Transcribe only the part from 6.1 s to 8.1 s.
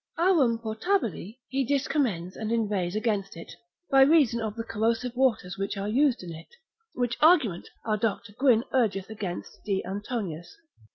in it: which argument our